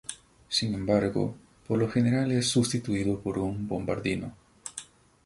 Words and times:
Sin 0.49 0.73
embargo, 0.73 1.35
por 1.67 1.77
lo 1.77 1.87
general 1.87 2.31
es 2.31 2.47
sustituido 2.49 3.19
por 3.21 3.37
un 3.37 3.67
bombardino. 3.67 4.33